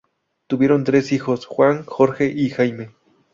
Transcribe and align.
Tuvieron 0.47 0.83
tres 0.83 1.11
hijos: 1.11 1.45
Juan, 1.45 1.85
Jorge 1.85 2.25
y 2.25 2.49
Jaime. 2.49 2.89